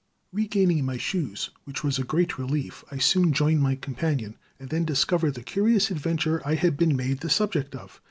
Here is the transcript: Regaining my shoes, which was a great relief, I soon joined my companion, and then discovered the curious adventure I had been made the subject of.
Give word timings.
Regaining 0.33 0.83
my 0.83 0.97
shoes, 0.97 1.51
which 1.65 1.83
was 1.83 1.99
a 1.99 2.03
great 2.03 2.39
relief, 2.39 2.83
I 2.89 2.97
soon 2.97 3.33
joined 3.33 3.61
my 3.61 3.75
companion, 3.75 4.35
and 4.59 4.67
then 4.71 4.83
discovered 4.83 5.35
the 5.35 5.43
curious 5.43 5.91
adventure 5.91 6.41
I 6.43 6.55
had 6.55 6.75
been 6.75 6.95
made 6.95 7.19
the 7.19 7.29
subject 7.29 7.75
of. 7.75 7.99